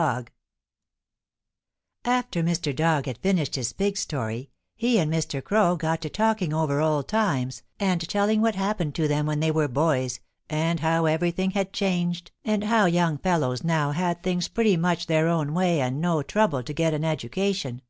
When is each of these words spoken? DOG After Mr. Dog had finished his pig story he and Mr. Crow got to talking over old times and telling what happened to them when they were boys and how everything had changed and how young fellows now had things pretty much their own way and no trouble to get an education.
DOG 0.00 0.30
After 2.06 2.42
Mr. 2.42 2.74
Dog 2.74 3.04
had 3.04 3.18
finished 3.18 3.54
his 3.56 3.74
pig 3.74 3.98
story 3.98 4.48
he 4.74 4.98
and 4.98 5.12
Mr. 5.12 5.44
Crow 5.44 5.76
got 5.76 6.00
to 6.00 6.08
talking 6.08 6.54
over 6.54 6.80
old 6.80 7.06
times 7.06 7.62
and 7.78 8.00
telling 8.08 8.40
what 8.40 8.54
happened 8.54 8.94
to 8.94 9.06
them 9.06 9.26
when 9.26 9.40
they 9.40 9.50
were 9.50 9.68
boys 9.68 10.20
and 10.48 10.80
how 10.80 11.04
everything 11.04 11.50
had 11.50 11.74
changed 11.74 12.30
and 12.46 12.64
how 12.64 12.86
young 12.86 13.18
fellows 13.18 13.62
now 13.62 13.90
had 13.90 14.22
things 14.22 14.48
pretty 14.48 14.78
much 14.78 15.06
their 15.06 15.28
own 15.28 15.52
way 15.52 15.82
and 15.82 16.00
no 16.00 16.22
trouble 16.22 16.62
to 16.62 16.72
get 16.72 16.94
an 16.94 17.04
education. 17.04 17.82